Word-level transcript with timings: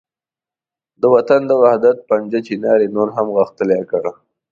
د 1.01 1.03
وطن 1.13 1.41
د 1.47 1.51
وحدت 1.61 1.97
پنجه 2.09 2.39
چنار 2.47 2.79
یې 2.83 2.89
نور 2.95 3.09
هم 3.15 3.27
غښتلې 3.37 3.81
کړ. 3.91 4.03